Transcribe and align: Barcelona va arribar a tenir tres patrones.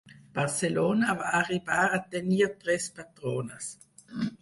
Barcelona 0.37 1.15
va 1.19 1.27
arribar 1.41 1.83
a 1.85 2.01
tenir 2.17 2.43
tres 2.65 2.91
patrones. 3.01 3.73